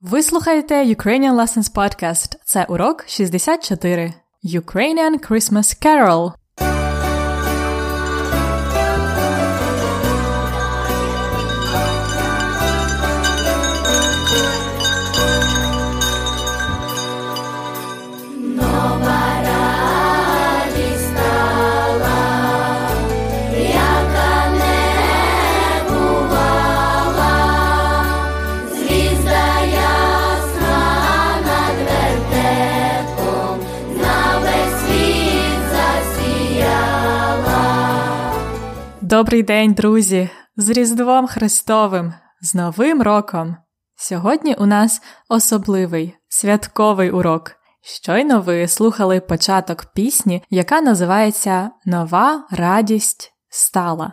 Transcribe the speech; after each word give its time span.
Ви 0.00 0.22
слухаєте 0.22 0.84
Ukrainian 0.84 1.34
Lessons 1.34 1.72
Podcast. 1.72 2.36
Це 2.44 2.64
урок 2.64 3.04
64. 3.08 4.14
Ukrainian 4.44 5.28
Christmas 5.30 5.86
Carol. 5.86 6.32
Добрий 39.10 39.42
день, 39.42 39.72
друзі! 39.72 40.30
З 40.56 40.70
Різдвом 40.70 41.26
Христовим, 41.26 42.14
з 42.40 42.54
Новим 42.54 43.02
роком! 43.02 43.56
Сьогодні 43.96 44.54
у 44.54 44.66
нас 44.66 45.02
особливий 45.28 46.14
святковий 46.28 47.10
урок. 47.10 47.52
Щойно 47.82 48.40
ви 48.40 48.68
слухали 48.68 49.20
початок 49.20 49.84
пісні, 49.94 50.42
яка 50.50 50.80
називається 50.80 51.70
Нова 51.86 52.46
радість 52.50 53.32
стала. 53.48 54.12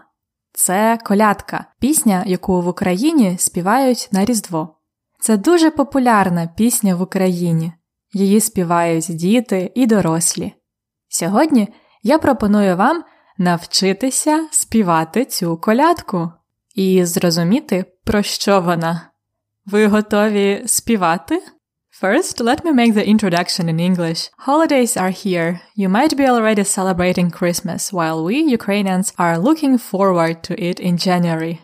Це 0.54 0.98
колядка, 1.04 1.66
пісня, 1.80 2.24
яку 2.26 2.62
в 2.62 2.68
Україні 2.68 3.36
співають 3.40 4.10
на 4.12 4.26
Різдво. 4.26 4.78
Це 5.20 5.38
дуже 5.38 5.72
популярна 5.72 6.48
пісня 6.48 6.96
в 6.96 7.02
Україні. 7.02 7.74
Її 8.14 8.40
співають 8.40 9.06
діти 9.10 9.72
і 9.76 9.88
дорослі. 9.88 10.54
Сьогодні 11.10 11.74
я 12.04 12.18
пропоную 12.18 12.78
вам 12.78 13.04
навчитися 13.39 14.49
співати 14.51 15.25
цю 15.25 15.57
колядку 15.57 16.33
і 16.75 17.05
зрозуміти, 17.05 17.85
про 18.05 18.23
що 18.23 18.61
вона. 18.61 19.11
Ви 19.67 19.87
готові 19.87 20.63
співати? 20.67 21.43
First, 22.03 22.41
let 22.41 22.65
me 22.65 22.73
make 22.73 22.95
the 22.95 23.07
introduction 23.07 23.69
in 23.69 23.79
English. 23.79 24.31
Holidays 24.47 24.97
are 24.97 25.13
here. 25.25 25.61
You 25.77 25.89
might 25.91 26.17
be 26.17 26.27
already 26.27 26.65
celebrating 26.65 27.31
Christmas, 27.31 27.93
while 27.93 28.25
we, 28.25 28.37
Ukrainians, 28.59 29.13
are 29.19 29.37
looking 29.39 29.77
forward 29.77 30.37
to 30.49 30.55
it 30.69 30.81
in 30.81 30.97
January. 30.97 31.61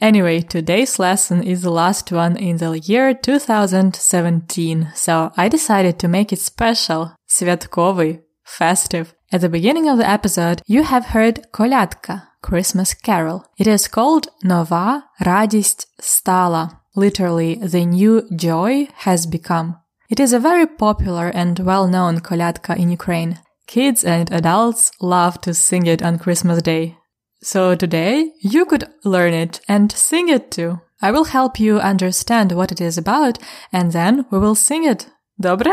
Anyway, 0.00 0.40
today's 0.40 0.98
lesson 0.98 1.42
is 1.42 1.60
the 1.60 1.70
last 1.70 2.10
one 2.10 2.36
in 2.36 2.56
the 2.56 2.78
year 2.78 3.14
2017, 3.14 4.92
so 4.94 5.30
I 5.36 5.48
decided 5.48 5.98
to 5.98 6.08
make 6.08 6.32
it 6.32 6.40
special, 6.40 7.10
святковий, 7.26 8.20
festive. 8.44 9.14
At 9.32 9.40
the 9.40 9.48
beginning 9.48 9.88
of 9.88 9.98
the 9.98 10.08
episode, 10.08 10.62
you 10.66 10.82
have 10.84 11.06
heard 11.06 11.46
колядка, 11.52 12.22
Christmas 12.42 12.94
carol. 12.94 13.44
It 13.58 13.66
is 13.66 13.88
called 13.88 14.28
Нова 14.42 15.02
радість 15.18 15.88
стала, 15.98 16.70
literally 16.96 17.58
the 17.62 17.84
new 17.84 18.22
joy 18.30 18.88
has 19.04 19.26
become. 19.26 19.74
It 20.08 20.20
is 20.20 20.32
a 20.32 20.38
very 20.38 20.66
popular 20.66 21.28
and 21.34 21.58
well-known 21.58 22.20
колядка 22.20 22.76
in 22.76 22.90
Ukraine. 22.90 23.38
Kids 23.66 24.04
and 24.04 24.30
adults 24.30 24.92
love 25.00 25.40
to 25.40 25.52
sing 25.52 25.86
it 25.86 26.00
on 26.02 26.18
Christmas 26.18 26.62
Day. 26.62 26.96
So 27.42 27.74
today 27.74 28.30
you 28.40 28.64
could 28.64 28.84
learn 29.04 29.34
it 29.34 29.60
and 29.68 29.90
sing 29.90 30.28
it 30.28 30.50
too. 30.52 30.80
I 31.02 31.10
will 31.10 31.24
help 31.24 31.60
you 31.60 31.80
understand 31.80 32.52
what 32.52 32.72
it 32.72 32.80
is 32.80 32.96
about 32.96 33.38
and 33.72 33.92
then 33.92 34.24
we 34.30 34.38
will 34.38 34.54
sing 34.54 34.84
it. 34.84 35.08
Добре? 35.38 35.72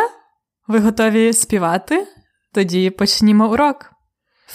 Ви 0.68 0.80
готові 0.80 1.34
співати? 1.34 2.08
Тоді 2.54 2.90
почнімо 2.90 3.50
урок. 3.50 3.90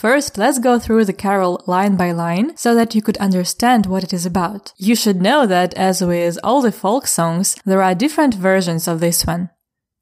First, 0.02 0.38
let's 0.38 0.60
go 0.60 0.78
through 0.78 1.04
the 1.06 1.12
carol 1.24 1.54
line 1.66 1.96
by 1.96 2.12
line 2.12 2.56
so 2.56 2.72
that 2.74 2.94
you 2.94 3.02
could 3.02 3.18
understand 3.18 3.86
what 3.86 4.04
it 4.04 4.12
is 4.12 4.24
about. 4.24 4.72
You 4.78 4.94
should 4.94 5.20
know 5.20 5.44
that 5.46 5.74
as 5.74 6.00
with 6.00 6.38
all 6.44 6.62
the 6.62 6.70
folk 6.70 7.04
songs, 7.08 7.56
there 7.66 7.82
are 7.82 7.94
different 7.94 8.34
versions 8.34 8.86
of 8.86 9.00
this 9.00 9.26
one. 9.26 9.50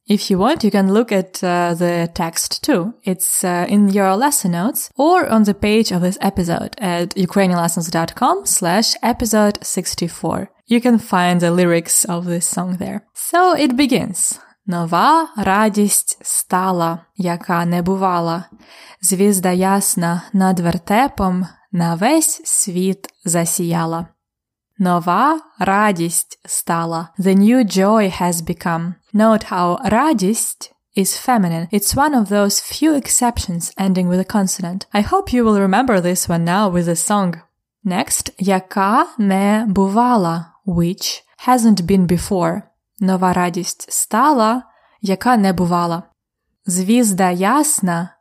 If 0.06 0.30
you 0.30 0.38
want, 0.38 0.62
you 0.62 0.70
can 0.70 0.92
look 0.92 1.10
at 1.10 1.42
uh, 1.42 1.74
the 1.74 2.08
text 2.14 2.62
too. 2.62 2.94
It's 3.02 3.42
uh, 3.42 3.66
in 3.68 3.88
your 3.88 4.14
lesson 4.16 4.52
notes 4.52 4.90
or 4.96 5.28
on 5.28 5.42
the 5.44 5.54
page 5.54 5.90
of 5.90 6.02
this 6.02 6.18
episode 6.20 6.76
at 6.78 7.16
ukrainianlessons.com 7.16 8.46
slash 8.46 8.94
episode 9.02 9.64
64. 9.64 10.50
You 10.66 10.80
can 10.80 10.98
find 10.98 11.40
the 11.40 11.50
lyrics 11.50 12.04
of 12.04 12.26
this 12.26 12.46
song 12.46 12.76
there. 12.76 13.04
So 13.14 13.56
it 13.56 13.76
begins. 13.76 14.38
Нова 14.66 15.28
радість 15.36 16.18
стала, 16.22 16.98
яка 17.16 17.64
не 17.64 17.82
бувала. 17.82 18.44
Звізда 19.00 19.50
ясна 19.50 20.22
над 20.32 20.60
вертепом 20.60 21.46
на 21.72 21.94
весь 21.94 22.42
світ 22.44 23.08
засіяла. 23.24 24.06
Нова 24.78 25.40
радість 25.58 26.40
стала. 26.44 27.08
The 27.18 27.36
new 27.36 27.78
joy 27.78 28.22
has 28.22 28.32
become. 28.32 28.94
Note 29.14 29.52
how 29.52 29.78
радість 29.88 30.72
is 30.96 31.28
feminine. 31.28 31.68
It's 31.72 31.94
one 31.94 32.14
of 32.14 32.28
those 32.28 32.60
few 32.60 32.94
exceptions 32.94 33.72
ending 33.78 34.08
with 34.08 34.20
a 34.20 34.32
consonant. 34.36 34.86
I 34.92 35.02
hope 35.02 35.32
you 35.32 35.44
will 35.44 35.60
remember 35.60 36.00
this 36.00 36.28
one 36.28 36.44
now 36.44 36.68
with 36.70 36.86
the 36.86 36.96
song. 36.96 37.34
Next, 37.84 38.32
яка 38.38 39.06
не 39.18 39.64
бувала, 39.68 40.52
which 40.66 41.22
hasn't 41.46 41.86
been 41.86 42.06
before. 42.06 42.62
Нова 43.03 43.33
радість 43.33 43.91
стала, 43.91 44.63
яка 45.01 45.37
не 45.37 45.53
бувала. 45.53 46.03
Звізда 46.65 47.29
ясна. 47.31 48.15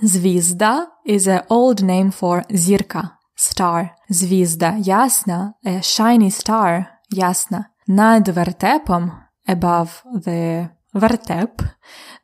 Звізда 0.00 0.86
is 1.08 1.20
an 1.20 1.46
old 1.46 1.82
name 1.82 2.20
for 2.20 2.44
зірка, 2.50 3.10
star. 3.36 3.88
Звізда 4.08 4.74
ясна, 4.78 5.54
a 5.64 5.76
shiny 5.76 6.30
star, 6.30 6.84
ясна. 7.10 7.66
Над 7.86 8.28
вертепом, 8.28 9.12
above 9.48 9.88
the 10.14 10.68
вертеп, 10.92 11.62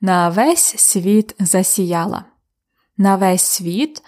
на 0.00 0.28
весь 0.28 0.74
світ 0.78 1.36
засіяла. 1.38 2.24
На 2.96 3.16
весь 3.16 3.42
світ, 3.42 4.02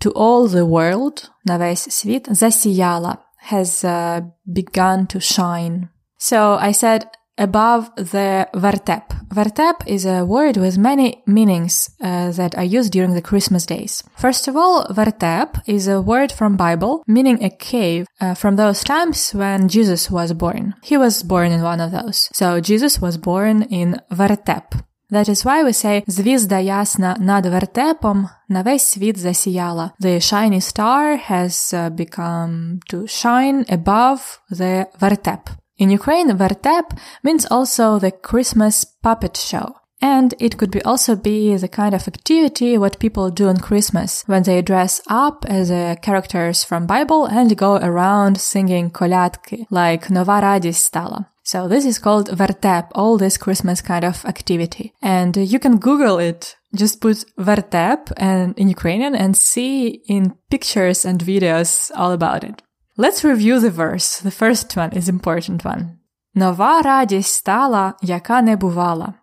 to 0.00 0.12
all 0.12 0.48
the 0.48 0.64
world, 0.64 1.30
на 1.44 1.58
весь 1.58 1.90
світ 1.90 2.26
засіяла, 2.30 3.18
has 3.52 3.84
uh, 3.84 4.30
begun 4.46 5.14
to 5.14 5.16
shine. 5.16 5.88
So 6.17 6.55
I 6.55 6.71
said 6.71 7.09
above 7.37 7.89
the 7.95 8.47
vertep. 8.53 9.03
Vertep 9.29 9.75
is 9.87 10.05
a 10.05 10.25
word 10.25 10.57
with 10.57 10.77
many 10.77 11.23
meanings 11.25 11.89
uh, 12.01 12.31
that 12.31 12.55
are 12.55 12.63
used 12.63 12.91
during 12.91 13.13
the 13.13 13.21
Christmas 13.21 13.65
days. 13.65 14.03
First 14.17 14.47
of 14.47 14.55
all, 14.55 14.85
vertep 14.87 15.61
is 15.65 15.87
a 15.87 16.01
word 16.01 16.31
from 16.31 16.57
Bible 16.57 17.03
meaning 17.07 17.43
a 17.43 17.49
cave 17.49 18.05
uh, 18.19 18.35
from 18.35 18.57
those 18.57 18.83
times 18.83 19.31
when 19.31 19.69
Jesus 19.69 20.11
was 20.11 20.33
born. 20.33 20.75
He 20.83 20.97
was 20.97 21.23
born 21.23 21.51
in 21.51 21.61
one 21.61 21.81
of 21.81 21.91
those. 21.91 22.29
So 22.33 22.59
Jesus 22.59 22.99
was 22.99 23.17
born 23.17 23.63
in 23.63 23.99
vertep. 24.11 24.83
That 25.09 25.27
is 25.27 25.43
why 25.43 25.63
we 25.63 25.73
say 25.73 26.03
«Звізда 26.07 26.59
ясна 26.59 27.15
над 27.19 27.45
вертепом 27.45 28.29
на 28.49 28.61
весь 28.61 28.83
світ 28.83 29.17
засіяла». 29.17 29.91
The 29.99 30.19
shiny 30.19 30.61
star 30.61 31.17
has 31.29 31.73
uh, 31.73 31.89
become 31.89 32.79
to 32.89 33.07
shine 33.07 33.65
above 33.69 34.39
the 34.51 34.85
vertep. 34.99 35.39
In 35.77 35.89
Ukraine, 35.89 36.37
vertep 36.37 36.97
means 37.23 37.45
also 37.49 37.97
the 37.97 38.11
Christmas 38.11 38.85
puppet 38.85 39.35
show. 39.35 39.75
And 40.01 40.33
it 40.39 40.57
could 40.57 40.71
be 40.71 40.81
also 40.81 41.15
be 41.15 41.55
the 41.55 41.67
kind 41.67 41.93
of 41.93 42.07
activity 42.07 42.77
what 42.77 42.99
people 42.99 43.29
do 43.29 43.47
on 43.49 43.57
Christmas 43.57 44.23
when 44.25 44.43
they 44.43 44.61
dress 44.61 44.99
up 45.07 45.45
as 45.47 45.69
uh, 45.69 45.95
characters 46.01 46.63
from 46.63 46.87
Bible 46.87 47.25
and 47.25 47.55
go 47.55 47.75
around 47.75 48.39
singing 48.39 48.89
kolядки, 48.89 49.67
like 49.69 50.09
Nova 50.09 50.39
радість 50.39 50.83
стала. 50.83 51.25
So 51.43 51.67
this 51.67 51.85
is 51.85 51.99
called 51.99 52.29
vertep, 52.29 52.87
all 52.95 53.17
this 53.17 53.37
Christmas 53.37 53.81
kind 53.81 54.03
of 54.03 54.25
activity. 54.25 54.93
And 55.01 55.35
you 55.35 55.59
can 55.59 55.77
Google 55.77 56.17
it. 56.19 56.55
Just 56.73 57.01
put 57.01 57.25
vertep 57.37 58.11
and 58.17 58.57
in 58.57 58.69
Ukrainian 58.69 59.15
and 59.15 59.35
see 59.35 60.01
in 60.07 60.33
pictures 60.49 61.05
and 61.05 61.19
videos 61.21 61.91
all 61.95 62.11
about 62.11 62.43
it. 62.43 62.61
Let's 62.98 63.22
review 63.22 63.60
the 63.60 63.70
verse. 63.70 64.20
The 64.20 64.30
first 64.30 64.74
one 64.76 64.92
is 64.92 65.08
important 65.08 65.64
one. 65.64 65.98
Нова 66.34 66.82
радість 66.82 67.34
стала, 67.34 67.94
яка 68.02 68.42
не 68.42 68.56
бувала. 68.56 69.14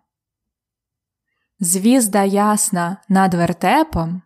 Звізда 1.60 2.22
ясна 2.24 2.96
над 3.08 3.34
вертепом 3.34 4.22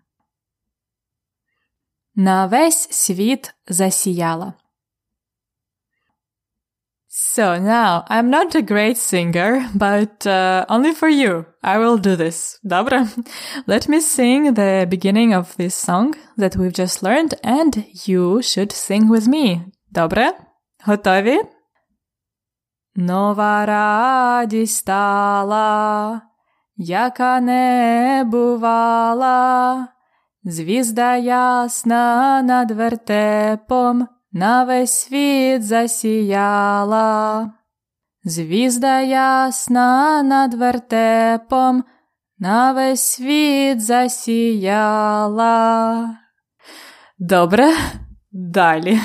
на 2.15 2.47
весь 2.47 2.91
світ 2.91 3.55
засіяла. 3.69 4.55
So 7.18 7.60
now, 7.60 8.06
I'm 8.08 8.30
not 8.30 8.56
a 8.56 8.62
great 8.62 8.98
singer, 8.98 9.70
but 9.76 10.26
uh, 10.26 10.66
only 10.68 10.94
for 10.94 11.10
you, 11.10 11.46
I 11.62 11.78
will 11.78 11.98
do 11.98 12.16
this. 12.16 12.60
Добре? 12.64 13.08
Let 13.68 13.88
me 13.88 14.00
sing 14.00 14.54
the 14.54 14.88
beginning 14.90 15.34
of 15.34 15.56
this 15.58 15.76
song 15.76 16.16
that 16.38 16.56
we've 16.56 16.74
just 16.74 17.04
learned, 17.04 17.36
and 17.44 17.86
you 18.08 18.42
should 18.42 18.72
sing 18.72 19.10
with 19.10 19.28
me. 19.28 19.62
Добре? 19.92 20.34
Готові? 20.86 21.40
нова 22.96 23.66
радість 23.66 24.76
стала, 24.76 26.22
яка 26.78 27.40
не 27.40 28.24
бувала, 28.28 29.88
звізда 30.44 31.16
ясна 31.16 32.42
над 32.42 32.72
вертепом 32.72 34.08
на 34.33 34.65
весь 34.65 34.93
світ 34.93 35.67
засіяла. 35.67 37.51
Звізда 38.25 39.01
ясна 39.01 40.23
над 40.23 40.55
вертепом 40.55 41.85
на 42.39 42.73
весь 42.73 43.03
світ 43.03 43.85
засіяла. 43.85 45.39
Добре, 47.19 47.73
далі. 48.33 49.01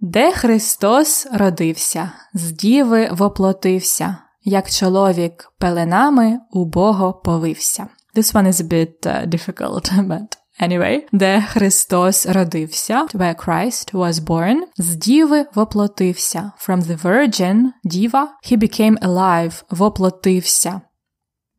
Де 0.00 0.32
Христос 0.32 1.26
родився, 1.32 2.12
з 2.34 2.52
діви 2.52 3.08
воплотився, 3.12 4.16
як 4.42 4.70
чоловік 4.70 5.52
пеленами 5.58 6.40
у 6.50 6.64
Бога 6.64 7.12
повився. 7.12 7.88
This 8.14 8.34
one 8.34 8.46
is 8.46 8.60
a 8.60 8.68
bit 8.68 9.06
uh, 9.06 9.26
difficult, 9.26 9.92
but 10.08 10.36
anyway. 10.59 11.01
Де 11.11 11.41
Христос 11.41 12.25
родився, 12.25 13.07
where 13.13 13.35
Christ 13.35 13.93
was 13.93 14.13
born, 14.13 14.57
з 14.77 14.95
діви 14.95 15.45
воплотився. 15.55 16.51
From 16.67 16.81
the 16.81 17.01
virgin, 17.01 17.63
діва, 17.83 18.37
he 18.51 18.57
became 18.57 18.99
alive, 18.99 19.63
воплотився. 19.69 20.81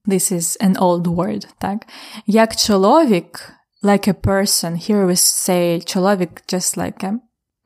This 0.06 0.32
is 0.32 0.56
an 0.62 0.76
old 0.76 1.06
word, 1.06 1.47
так? 1.58 1.87
Як 2.26 2.56
чоловік, 2.56 3.52
like 3.82 4.08
a 4.08 4.14
person, 4.14 4.91
here 4.91 5.06
we 5.06 5.17
say 5.17 5.85
чоловік 5.85 6.43
just 6.52 6.79
like 6.79 7.05
a 7.05 7.19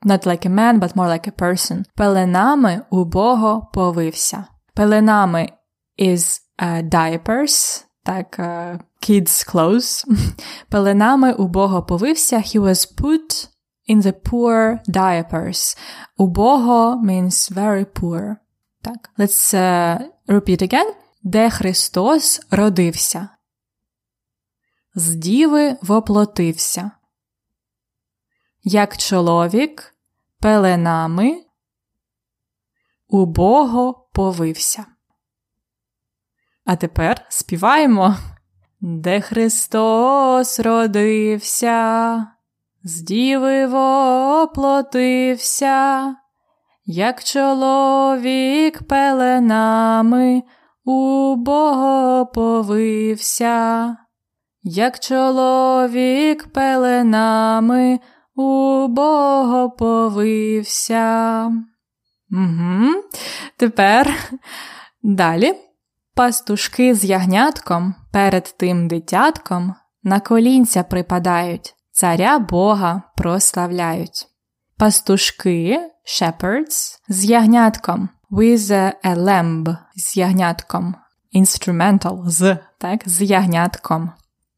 not 0.05 0.25
like 0.25 0.45
a 0.45 0.49
man, 0.49 0.79
but 0.79 0.95
more 0.95 1.07
like 1.07 1.27
a 1.27 1.31
person. 1.31 1.85
Пеленами 1.97 2.83
у 2.91 3.05
Бога 3.05 3.67
повився. 3.73 4.47
Пеленами 4.75 5.49
is 5.97 6.41
uh, 6.59 6.81
diapers, 6.83 7.85
так, 8.03 8.39
uh, 8.39 8.79
kids' 9.00 9.44
clothes. 9.44 10.04
Пеленами 10.70 11.32
у 11.32 11.48
Бога 11.48 11.80
повився. 11.82 12.36
He 12.36 12.58
was 12.58 12.86
put 12.86 13.48
in 13.88 14.00
the 14.00 14.12
poor 14.12 14.80
diapers. 14.86 15.76
Убого 16.18 16.96
means 17.02 17.48
very 17.48 17.84
poor. 17.84 18.36
Так, 18.82 19.10
let's 19.18 19.54
uh, 19.54 19.98
repeat 20.28 20.62
again. 20.62 20.94
Де 21.22 21.50
Христос 21.50 22.40
родився. 22.50 23.28
З 24.94 25.14
діви 25.14 25.76
воплотився 25.82 26.90
як 28.62 28.96
чоловік 28.96 29.94
пеленами 30.40 31.44
убого 33.08 34.08
повився. 34.12 34.86
А 36.64 36.76
тепер 36.76 37.26
співаємо, 37.28 38.16
де 38.80 39.20
Христос 39.20 40.60
родився, 40.60 42.26
з 42.84 43.00
діви 43.00 43.66
воплотився, 43.66 44.84
як 46.84 47.24
чоловік 47.24 48.82
пеленами 48.82 50.42
убого 50.84 52.26
повився, 52.26 53.96
як 54.62 54.98
чоловік 54.98 56.52
пеленами 56.52 58.00
у 58.34 58.86
Бога 58.88 59.68
повився. 59.68 61.46
Угу. 62.30 62.88
Тепер 63.56 64.14
далі. 65.02 65.54
Пастушки 66.14 66.94
з 66.94 67.04
ягнятком 67.04 67.94
перед 68.12 68.54
тим 68.58 68.88
дитятком 68.88 69.74
на 70.02 70.20
колінця 70.20 70.82
припадають, 70.82 71.74
царя 71.92 72.38
Бога 72.38 73.02
прославляють. 73.16 74.26
Пастушки 74.76 75.80
shepherds 76.06 76.98
з 77.08 77.24
ягнятком 77.24 78.08
with 78.30 78.70
a 79.04 79.16
lamb 79.16 79.76
з 79.96 80.16
ягнятком. 80.16 80.94
Instrumental 81.34 82.28
з, 82.28 82.56
так, 82.78 83.08
з 83.08 83.22
ягнятком. 83.22 84.10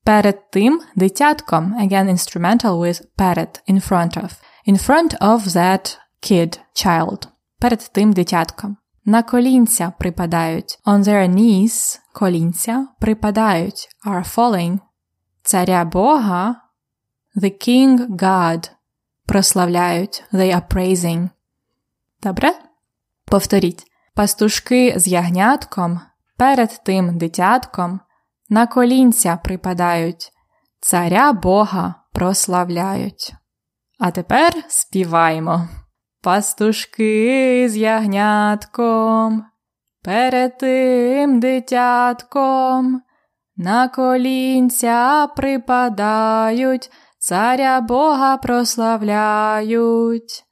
Перед 0.04 0.50
тим 0.50 0.80
дитятком, 0.96 1.74
again 1.74 2.10
instrumental 2.10 2.78
with 2.78 3.02
перед, 3.16 3.62
in 3.68 3.80
front 3.88 4.16
of. 4.16 4.30
In 4.66 4.76
front 4.76 5.18
of 5.20 5.40
that 5.46 5.98
kid, 6.22 6.58
child. 6.74 7.28
Перед 7.60 7.90
тим 7.92 8.12
дитятком. 8.12 8.76
На 9.04 9.22
колінця 9.22 9.92
припадають. 9.98 10.78
On 10.86 11.02
their 11.04 11.28
knees, 11.28 11.98
колінця, 12.12 12.86
припадають, 13.00 13.88
are 14.06 14.34
falling. 14.34 14.78
Царя 15.42 15.84
Бога, 15.84 16.56
the 17.36 17.68
King 17.68 18.06
God, 18.08 18.70
прославляють, 19.26 20.24
they 20.32 20.54
are 20.54 20.74
praising. 20.74 21.28
Добре? 22.22 22.52
Повторіть. 23.24 23.84
Пастушки 24.14 24.94
з 24.96 25.08
ягнятком 25.08 26.00
перед 26.36 26.80
тим 26.84 27.18
дитятком 27.18 28.00
на 28.48 28.66
колінця 28.66 29.36
припадають, 29.36 30.32
царя 30.80 31.32
Бога 31.32 31.94
прославляють. 32.12 33.34
А 33.98 34.10
тепер 34.10 34.52
співаємо. 34.68 35.68
Пастушки 36.22 37.68
з 37.68 37.76
ягнятком, 37.76 39.44
перед 40.04 40.58
тим 40.58 41.40
дитятком, 41.40 43.02
на 43.56 43.88
колінця 43.88 45.28
припадають, 45.36 46.90
царя 47.18 47.80
Бога 47.80 48.36
прославляють, 48.36 50.44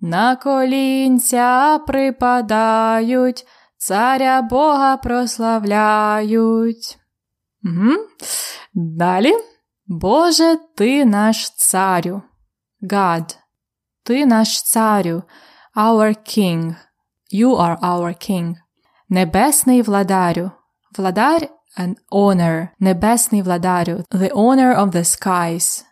на 0.00 0.36
колінця 0.36 1.80
припадають, 1.86 3.46
царя 3.76 4.42
Бога 4.42 4.96
прославляють. 4.96 6.98
Угу. 7.64 7.92
Далі. 8.74 9.32
Боже, 9.86 10.58
ти 10.76 11.04
наш 11.04 11.50
царю. 11.50 12.22
God, 12.82 13.36
ти 14.04 14.26
наш 14.26 14.62
царю, 14.62 15.22
our 15.76 16.38
king. 16.38 16.74
You 17.32 17.56
are 17.56 17.80
our 17.80 18.30
king. 18.30 18.54
Небесний 19.09 19.81
владарю. 19.81 20.51
Владар 20.97 21.49
an 21.77 21.95
honor. 22.11 22.67
Небесний 22.79 23.41
владарю. 23.41 24.03
The 24.11 24.31
honor 24.31 24.75
of 24.75 24.91
the 24.91 25.03
skies. 25.03 25.83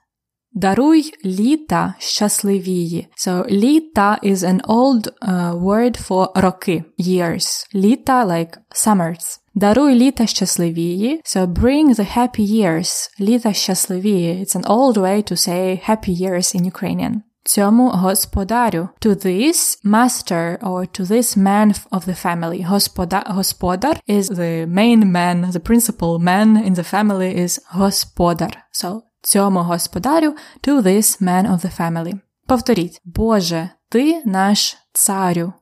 Даруй 0.54 1.14
літа 1.26 1.94
щасливії. 2.00 3.08
So 3.18 3.50
літа 3.50 4.20
is 4.24 4.38
an 4.38 4.62
old 4.62 5.08
uh, 5.22 5.62
word 5.62 6.08
for 6.08 6.28
роки, 6.36 6.84
years. 7.00 7.76
Літа 7.76 8.26
like 8.26 8.58
summers. 8.76 9.40
Даруй 9.56 9.96
літа 9.96 10.26
щасливії. 10.26 11.22
So 11.26 11.48
bring 11.48 11.96
the 11.96 12.18
happy 12.18 12.40
years. 12.40 13.20
Літа 13.20 13.54
щасливії. 13.54 14.44
It's 14.44 14.56
an 14.56 14.66
old 14.66 14.98
way 14.98 15.32
to 15.32 15.36
say 15.48 15.90
happy 15.90 16.22
years 16.22 16.56
in 16.56 16.72
Ukrainian. 16.72 17.22
Цьому 17.47 17.91
господарю. 17.91 18.89
To 19.01 19.15
this 19.15 19.79
master 19.85 20.59
or 20.61 20.87
to 20.87 21.05
this 21.05 21.37
man 21.37 21.75
of 21.91 22.05
the 22.05 22.15
family. 22.25 22.65
Господа, 22.65 23.23
господар 23.29 24.01
is 24.09 24.29
the 24.29 24.67
main 24.67 25.13
man, 25.13 25.53
the 25.53 25.61
principal 25.61 26.19
man 26.19 26.57
in 26.57 26.75
the 26.75 26.83
family 26.83 27.37
is 27.37 27.61
господар. 27.73 28.53
So 28.73 29.03
цьому 29.23 29.63
господарю 29.63 30.35
to 30.63 30.83
this 30.83 31.21
man 31.21 31.47
of 31.47 31.61
the 31.61 31.79
family. 31.79 32.21
Повторіть. 32.47 33.01
Боже, 33.05 33.71
ти 33.89 34.23
наш 34.25 34.77
царю. 34.93 35.53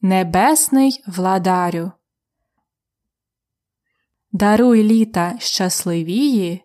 Небесний 0.00 1.04
владарю. 1.06 1.92
Даруй 4.32 4.82
літа 4.82 5.34
щасливії 5.38 6.64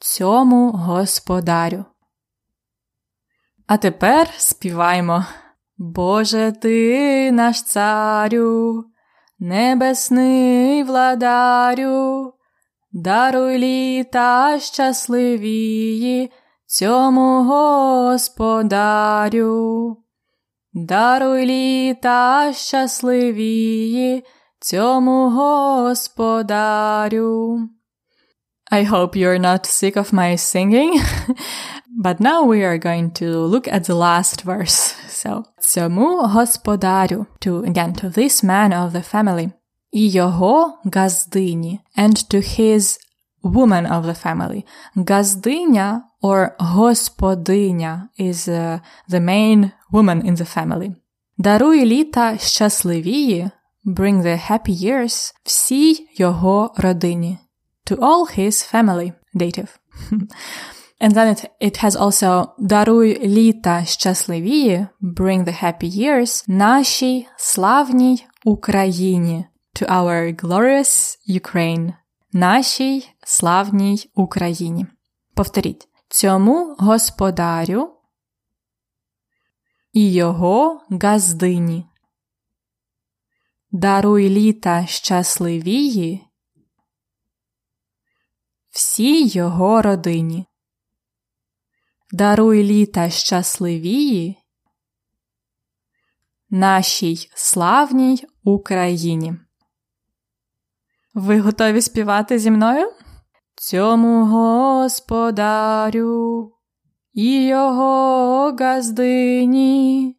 цьому 0.00 0.70
господарю. 0.70 1.84
А 3.66 3.76
тепер 3.76 4.30
співаймо. 4.36 5.24
Боже 5.78 6.52
ти 6.62 7.32
наш 7.32 7.62
царю, 7.62 8.84
небесний 9.38 10.82
владарю, 10.82 12.32
даруй 12.92 13.58
літа 13.58 14.58
щасливії 14.58 16.32
цьому 16.66 17.44
господарю, 17.44 18.76
даруй 20.72 21.46
літа 21.46 22.52
щасливії 22.52 24.24
цьому 24.60 25.30
господарю. 25.30 26.40
I 28.71 28.83
hope 28.83 29.15
you're 29.15 29.39
not 29.39 29.65
sick 29.65 29.95
of 29.95 30.11
my 30.11 30.35
singing. 30.35 30.99
But 31.97 32.19
now 32.19 32.43
we 32.43 32.63
are 32.63 32.77
going 32.77 33.11
to 33.11 33.39
look 33.39 33.69
at 33.69 33.85
the 33.85 33.95
last 33.95 34.41
verse. 34.41 34.93
So, 35.07 35.45
цьому 35.59 36.27
господарю, 36.27 37.25
to, 37.39 37.63
again, 37.63 37.93
to 37.93 38.09
this 38.09 38.43
man 38.43 38.73
of 38.73 38.91
the 38.91 39.01
family, 39.01 39.51
і 39.91 40.09
його 40.09 40.79
газдині, 40.85 41.79
and 41.97 42.13
to 42.33 42.41
his 42.41 42.97
woman 43.43 43.85
of 43.85 44.03
the 44.03 44.13
family. 44.13 44.65
Газдиня 44.95 46.01
or 46.21 46.55
господиня 46.59 48.09
is 48.19 48.49
uh, 48.49 48.79
the 49.09 49.21
main 49.21 49.71
woman 49.91 50.21
in 50.25 50.35
the 50.35 50.45
family. 50.45 50.95
Даруй 51.37 51.85
літа 51.85 52.37
щасливії, 52.37 53.49
bring 53.85 54.21
the 54.21 54.51
happy 54.51 54.83
years 54.83 55.33
всій 55.43 56.07
його 56.17 56.73
родині. 56.77 57.37
To 57.90 57.98
all 58.00 58.26
his 58.26 58.62
family, 58.62 59.14
dative. 59.34 59.80
And 61.00 61.12
then 61.12 61.28
it, 61.28 61.50
it 61.60 61.76
has 61.78 61.96
also 61.96 62.48
Даруй 62.58 63.28
літа 63.28 63.84
щасливії, 63.84 64.86
bring 65.00 65.44
the 65.44 65.64
happy 65.64 65.98
years 65.98 66.44
нашій 66.48 67.26
славній 67.36 68.26
Україні. 68.44 69.44
To 69.74 69.90
our 69.90 70.44
glorious 70.44 71.16
Ukraine. 71.28 71.94
Нашій 72.32 73.08
славній 73.24 74.10
Україні. 74.14 74.86
Повторіть. 75.34 75.88
Цьому 76.08 76.76
господарю 76.78 77.90
і 79.92 80.12
його 80.12 80.80
газдині. 81.02 81.86
Даруй 83.72 84.28
літа 84.28 84.86
щасливії 84.86 86.29
всій 88.70 89.26
його 89.26 89.82
родині. 89.82 90.46
Даруй 92.12 92.62
літа 92.62 93.10
щасливії 93.10 94.38
нашій 96.50 97.30
славній 97.34 98.24
Україні. 98.44 99.34
Ви 101.14 101.40
готові 101.40 101.80
співати 101.80 102.38
зі 102.38 102.50
мною? 102.50 102.92
Цьому 103.54 104.24
господарю 104.24 105.40
і 107.12 107.46
його 107.46 108.56
газдині, 108.60 110.16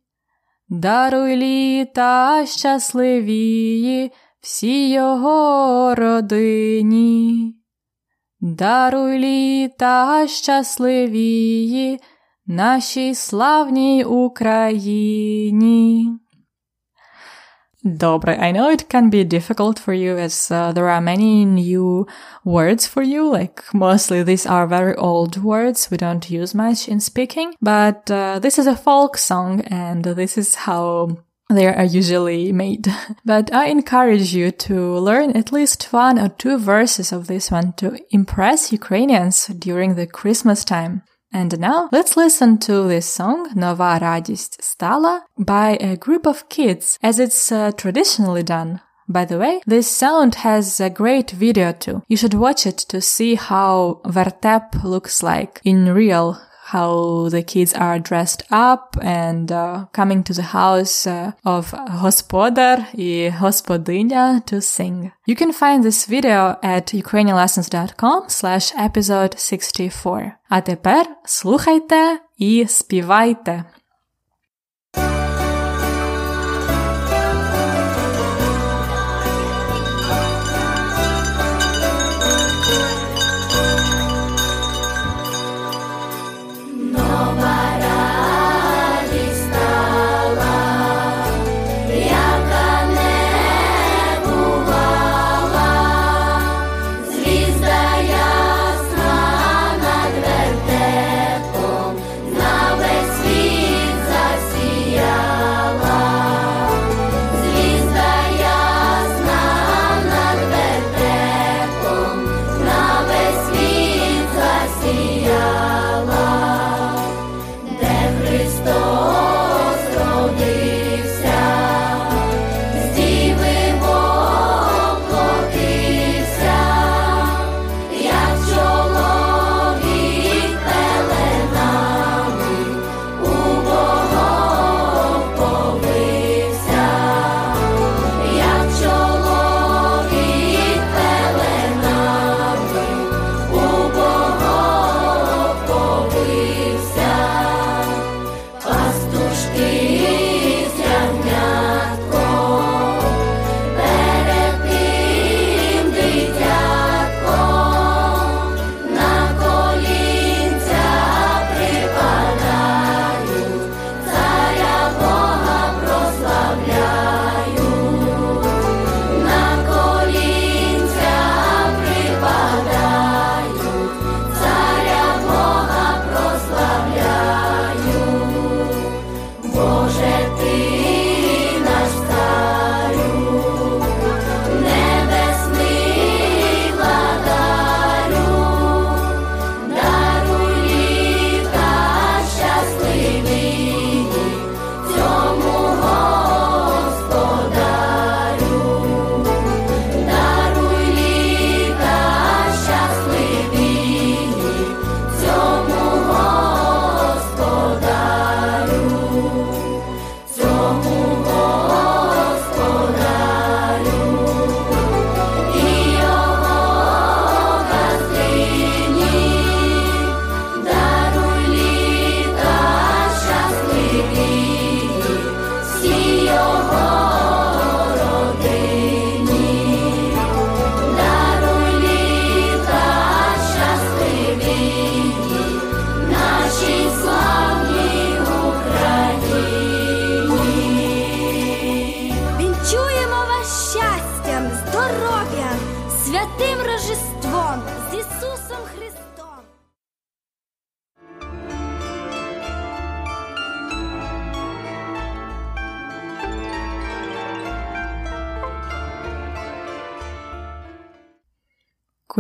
даруй 0.69 1.35
літа 1.35 2.45
щасливії 2.45 4.11
всій 4.41 4.89
його 4.89 5.95
родині. 5.95 7.60
Даруй 8.40 9.18
літа 9.18 10.26
щасливії 10.28 12.00
нашій 12.46 13.14
славній 13.14 14.04
Україні. 14.04 15.56
Добре, 17.82 18.38
I 18.42 18.52
know 18.52 18.68
it 18.70 18.88
can 18.94 19.10
be 19.10 19.24
difficult 19.24 19.78
for 19.78 19.94
you 19.94 20.18
as 20.18 20.50
uh, 20.50 20.72
there 20.72 20.88
are 20.88 21.00
many 21.00 21.44
new 21.44 22.06
words 22.44 22.84
for 22.84 23.02
you. 23.02 23.30
Like 23.38 23.62
mostly 23.72 24.24
these 24.24 24.44
are 24.44 24.66
very 24.66 24.96
old 24.96 25.34
words 25.44 25.88
we 25.90 25.96
don't 25.96 26.28
use 26.28 26.52
much 26.52 26.88
in 26.88 26.98
speaking. 26.98 27.48
But 27.60 28.10
uh, 28.10 28.40
this 28.40 28.58
is 28.58 28.66
a 28.66 28.76
folk 28.86 29.16
song 29.16 29.60
and 29.84 30.02
this 30.04 30.36
is 30.36 30.54
how 30.66 31.18
they 31.55 31.67
are 31.67 31.83
usually 31.83 32.51
made. 32.51 32.87
but 33.25 33.53
I 33.53 33.67
encourage 33.67 34.33
you 34.33 34.51
to 34.51 34.97
learn 34.97 35.31
at 35.31 35.51
least 35.51 35.91
one 35.91 36.19
or 36.19 36.29
two 36.29 36.57
verses 36.57 37.11
of 37.11 37.27
this 37.27 37.51
one 37.51 37.73
to 37.73 37.99
impress 38.11 38.71
Ukrainians 38.71 39.47
during 39.47 39.95
the 39.95 40.07
Christmas 40.07 40.63
time. 40.65 41.03
And 41.33 41.57
now 41.59 41.87
let's 41.91 42.17
listen 42.17 42.57
to 42.59 42.87
this 42.87 43.05
song 43.05 43.49
Nova 43.55 43.99
Radist 44.01 44.59
Stala 44.59 45.21
by 45.39 45.77
a 45.79 45.95
group 45.95 46.27
of 46.27 46.49
kids 46.49 46.99
as 47.01 47.19
it's 47.19 47.51
uh, 47.51 47.71
traditionally 47.71 48.43
done. 48.43 48.81
By 49.07 49.25
the 49.25 49.37
way, 49.37 49.61
this 49.65 49.89
sound 49.89 50.35
has 50.35 50.79
a 50.79 50.89
great 50.89 51.31
video 51.31 51.71
too. 51.71 52.03
You 52.07 52.17
should 52.17 52.33
watch 52.33 52.65
it 52.65 52.77
to 52.89 53.01
see 53.01 53.35
how 53.35 54.01
Vertep 54.05 54.83
looks 54.83 55.23
like 55.23 55.61
in 55.63 55.93
real 55.93 56.39
how 56.70 57.28
the 57.28 57.42
kids 57.42 57.72
are 57.74 57.98
dressed 58.00 58.42
up 58.50 58.96
and 59.00 59.52
uh, 59.52 59.86
coming 59.92 60.24
to 60.24 60.32
the 60.32 60.42
house 60.42 61.06
uh, 61.06 61.32
of 61.44 61.70
Hospodar 61.70 62.88
и 62.94 63.30
Hospodyня 63.30 64.44
to 64.46 64.60
sing. 64.60 65.12
You 65.26 65.36
can 65.36 65.52
find 65.52 65.84
this 65.84 66.06
video 66.06 66.58
at 66.62 66.86
ukrainianlessons.com 66.86 68.24
slash 68.28 68.72
episode 68.74 69.38
64. 69.38 70.32
А 70.48 70.60
тепер 70.60 71.06
слухайте 71.24 72.18
і 72.38 72.66
співайте. 72.68 73.64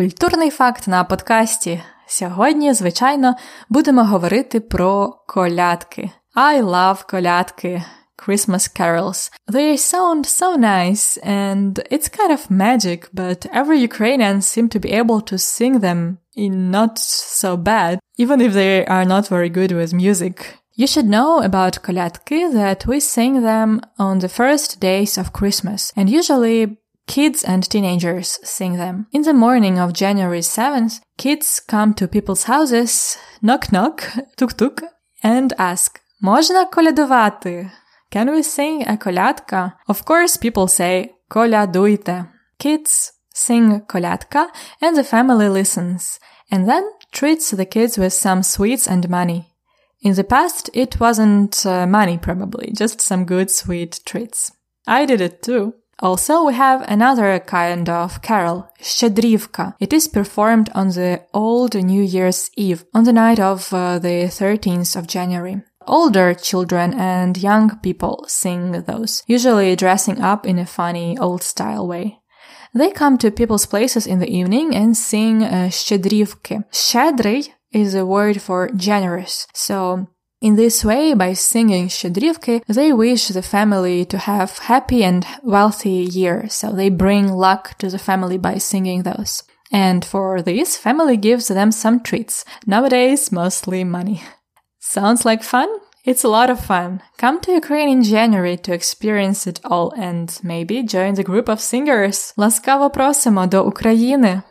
Культурний 0.00 0.50
факт 0.50 0.88
на 0.88 1.04
подкасті. 1.04 1.82
Сьогодні, 2.06 2.74
звичайно, 2.74 3.34
будемо 3.68 4.04
говорити 4.04 4.60
про 4.60 5.20
колядки. 5.26 6.10
I 6.36 6.62
love 6.62 7.10
колядки. 7.10 7.84
Christmas 8.16 8.68
carols. 8.80 9.30
They 9.48 9.76
sound 9.76 10.26
so 10.26 10.56
nice 10.56 11.18
and 11.18 11.72
it's 11.90 12.08
kind 12.08 12.32
of 12.32 12.50
magic, 12.50 13.00
but 13.14 13.46
every 13.60 13.78
Ukrainian 13.90 14.40
seem 14.40 14.68
to 14.74 14.80
be 14.80 14.90
able 15.02 15.20
to 15.30 15.36
sing 15.38 15.80
them 15.80 16.00
in 16.34 16.70
not 16.70 16.98
so 16.98 17.56
bad, 17.56 17.98
even 18.18 18.40
if 18.40 18.52
they 18.54 18.86
are 18.86 19.04
not 19.04 19.28
very 19.28 19.50
good 19.58 19.72
with 19.72 19.92
music. 19.92 20.36
You 20.74 20.86
should 20.86 21.08
know 21.16 21.40
about 21.48 21.82
kolyatki 21.82 22.40
that 22.52 22.86
we 22.86 23.00
sing 23.00 23.42
them 23.42 23.80
on 23.98 24.18
the 24.18 24.28
first 24.40 24.80
days 24.80 25.12
of 25.18 25.32
Christmas, 25.38 25.92
and 25.96 26.10
usually 26.10 26.78
kids 27.10 27.42
and 27.44 27.68
teenagers 27.68 28.38
sing 28.42 28.76
them. 28.76 29.06
In 29.12 29.22
the 29.22 29.32
morning 29.32 29.78
of 29.78 29.92
January 29.92 30.40
7th, 30.40 31.00
kids 31.16 31.60
come 31.60 31.94
to 31.94 32.08
people's 32.08 32.44
houses, 32.44 33.16
knock 33.40 33.72
knock, 33.72 34.02
tuk 34.36 34.56
tuk, 34.56 34.82
and 35.22 35.52
ask, 35.58 36.00
Можна 36.22 36.66
колядувати? 36.70 37.70
Can 38.10 38.30
we 38.30 38.42
sing 38.42 38.82
a 38.86 38.96
колядка? 38.96 39.72
Of 39.88 40.04
course, 40.04 40.36
people 40.36 40.68
say 40.68 41.10
колядуйте. 41.30 42.28
Kids 42.58 43.12
sing 43.34 43.80
колядка 43.86 44.46
and 44.80 44.96
the 44.96 45.04
family 45.04 45.48
listens 45.48 46.18
and 46.50 46.68
then 46.68 46.84
treats 47.12 47.50
the 47.50 47.66
kids 47.66 47.98
with 47.98 48.12
some 48.12 48.42
sweets 48.42 48.86
and 48.86 49.08
money. 49.08 49.52
In 50.00 50.14
the 50.14 50.24
past, 50.24 50.70
it 50.72 51.00
wasn't 51.00 51.66
uh, 51.66 51.86
money 51.86 52.18
probably, 52.18 52.72
just 52.72 53.00
some 53.00 53.24
good 53.24 53.50
sweet 53.50 54.00
treats. 54.04 54.52
I 54.86 55.04
did 55.04 55.20
it 55.20 55.42
too. 55.42 55.74
Also, 56.01 56.43
we 56.43 56.53
have 56.55 56.81
another 56.87 57.39
kind 57.39 57.87
of 57.87 58.21
carol, 58.23 58.67
Shchedrivka. 58.81 59.75
It 59.79 59.93
is 59.93 60.07
performed 60.07 60.69
on 60.73 60.89
the 60.89 61.21
old 61.33 61.75
New 61.75 62.01
Year's 62.01 62.49
Eve, 62.57 62.85
on 62.93 63.03
the 63.03 63.13
night 63.13 63.39
of 63.39 63.71
uh, 63.71 63.99
the 63.99 64.25
13th 64.25 64.95
of 64.95 65.05
January. 65.05 65.61
Older 65.87 66.33
children 66.33 66.93
and 66.93 67.37
young 67.37 67.77
people 67.79 68.25
sing 68.27 68.71
those, 68.71 69.23
usually 69.27 69.75
dressing 69.75 70.21
up 70.21 70.45
in 70.45 70.57
a 70.57 70.65
funny 70.65 71.17
old 71.17 71.43
style 71.43 71.87
way. 71.87 72.19
They 72.73 72.91
come 72.91 73.17
to 73.19 73.31
people's 73.31 73.65
places 73.65 74.07
in 74.07 74.19
the 74.19 74.29
evening 74.29 74.75
and 74.75 74.95
sing 74.97 75.43
uh, 75.43 75.69
Shchedrivke. 75.69 76.65
Is 77.73 77.95
a 77.95 78.05
word 78.05 78.41
for 78.41 78.69
generous. 78.75 79.47
So 79.53 80.09
in 80.41 80.55
this 80.55 80.83
way, 80.83 81.13
by 81.13 81.33
singing 81.33 81.87
shchedrivke, 81.87 82.63
they 82.67 82.91
wish 82.91 83.27
the 83.27 83.43
family 83.43 84.05
to 84.05 84.17
have 84.17 84.57
happy 84.57 85.03
and 85.03 85.23
wealthy 85.43 86.07
year, 86.11 86.49
so 86.49 86.71
they 86.71 86.89
bring 86.89 87.31
luck 87.31 87.77
to 87.77 87.89
the 87.89 87.99
family 87.99 88.39
by 88.39 88.57
singing 88.57 89.03
those. 89.03 89.43
And 89.71 90.03
for 90.03 90.41
this, 90.41 90.75
family 90.77 91.15
gives 91.15 91.47
them 91.47 91.71
some 91.71 92.01
treats. 92.01 92.43
Nowadays, 92.65 93.31
mostly 93.31 93.83
money. 93.83 94.23
Sounds 94.79 95.25
like 95.25 95.43
fun? 95.43 95.69
It's 96.03 96.23
a 96.23 96.27
lot 96.27 96.49
of 96.49 96.59
fun. 96.59 97.03
Come 97.17 97.39
to 97.41 97.51
Ukraine 97.51 97.87
in 97.87 98.01
January 98.01 98.57
to 98.57 98.73
experience 98.73 99.45
it 99.45 99.59
all 99.63 99.91
and 99.91 100.27
maybe 100.41 100.81
join 100.81 101.13
the 101.13 101.23
group 101.23 101.47
of 101.47 101.61
singers. 101.61 102.33
Ласкаво 102.35 102.89
просимо 102.89 103.47
до 103.47 103.63
України! 103.63 104.41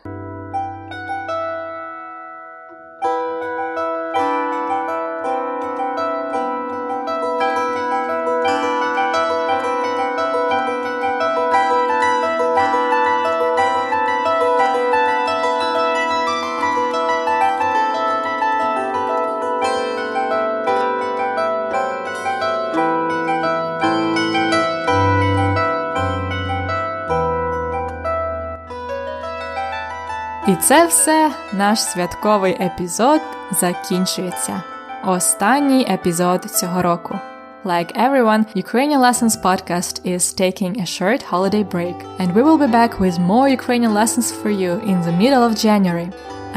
це 30.62 30.86
все 30.86 31.30
наш 31.52 31.80
святковий 31.80 32.56
епізод 32.60 33.20
закінчується. 33.60 34.62
Останній 35.04 35.86
епізод 35.90 36.44
цього 36.44 36.82
року. 36.82 37.18
Like 37.64 37.98
everyone, 37.98 38.44
Ukrainian 38.64 39.00
Lessons 39.00 39.34
podcast 39.42 39.94
is 40.12 40.22
taking 40.42 40.72
a 40.80 40.86
short 40.96 41.20
holiday 41.32 41.64
break, 41.64 41.96
and 42.20 42.28
we 42.34 42.42
will 42.46 42.60
be 42.64 42.70
back 42.80 42.92
with 43.00 43.18
more 43.18 43.48
Ukrainian 43.58 43.92
lessons 44.00 44.28
for 44.40 44.50
you 44.62 44.72
in 44.90 44.98
the 45.06 45.16
middle 45.22 45.42
of 45.48 45.60
January. 45.66 46.08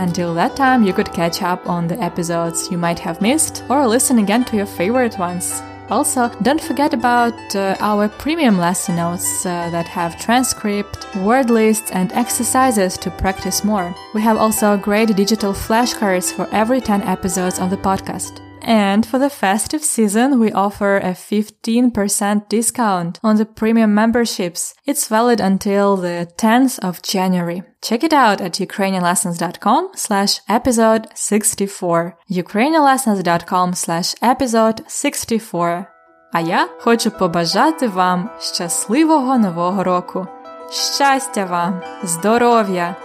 Until 0.05 0.31
that 0.35 0.53
time, 0.55 0.81
you 0.87 0.93
could 0.93 1.11
catch 1.19 1.37
up 1.51 1.61
on 1.75 1.87
the 1.87 1.99
episodes 2.09 2.69
you 2.71 2.77
might 2.77 2.99
have 3.07 3.21
missed 3.21 3.55
or 3.71 3.87
listen 3.95 4.17
again 4.19 4.43
to 4.45 4.55
your 4.59 4.69
favorite 4.79 5.17
ones. 5.29 5.45
Also, 5.90 6.30
don't 6.40 6.60
forget 6.60 6.94
about 6.94 7.34
uh, 7.54 7.76
our 7.80 8.08
premium 8.08 8.56
lesson 8.58 8.96
notes 8.96 9.44
uh, 9.44 9.68
that 9.70 9.86
have 9.86 10.18
transcript, 10.18 11.14
word 11.16 11.50
lists, 11.50 11.90
and 11.90 12.10
exercises 12.12 12.96
to 12.98 13.10
practice 13.10 13.64
more. 13.64 13.94
We 14.14 14.22
have 14.22 14.38
also 14.38 14.78
great 14.78 15.14
digital 15.14 15.52
flashcards 15.52 16.32
for 16.32 16.48
every 16.52 16.80
10 16.80 17.02
episodes 17.02 17.58
of 17.58 17.68
the 17.68 17.76
podcast. 17.76 18.40
And 18.63 19.05
for 19.05 19.17
the 19.17 19.29
festive 19.29 19.83
season, 19.83 20.39
we 20.39 20.51
offer 20.51 20.97
a 20.97 21.13
15% 21.13 22.49
discount 22.49 23.19
on 23.23 23.37
the 23.37 23.45
premium 23.45 23.95
memberships. 23.95 24.73
It's 24.85 25.07
valid 25.07 25.39
until 25.39 25.97
the 25.97 26.31
10th 26.37 26.79
of 26.79 27.01
January. 27.01 27.63
Check 27.81 28.03
it 28.03 28.13
out 28.13 28.41
at 28.41 28.59
ukrainianlessons.com 28.59 29.91
slash 29.95 30.41
episode 30.47 31.07
64. 31.15 32.17
ukrainianlessons.com 32.29 33.73
slash 33.73 34.15
episode 34.21 34.83
64. 34.87 35.87
А 36.31 36.39
я 36.39 36.67
хочу 36.79 37.11
побажати 37.11 37.87
вам 37.87 38.29
щасливого 38.39 39.37
нового 39.37 39.83
року. 39.83 40.27
Щастя 40.71 41.45
вам, 41.45 41.81
здоров'я, 42.03 42.95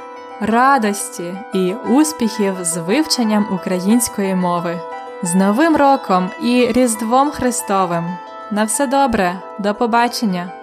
радості 0.40 1.34
і 1.54 1.74
успіхів 1.74 2.54
з 2.60 2.76
вивченням 2.76 3.46
української 3.54 4.34
мови. 4.34 4.80
З 5.23 5.35
Новим 5.35 5.75
роком 5.75 6.29
і 6.41 6.71
Різдвом 6.71 7.31
Христовим! 7.31 8.05
На 8.51 8.63
все 8.63 8.87
добре, 8.87 9.41
до 9.59 9.75
побачення! 9.75 10.58